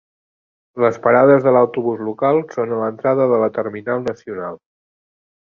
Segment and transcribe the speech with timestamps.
[0.83, 4.63] Les parades de l'autobús local són a l'entrada de la terminal nacional.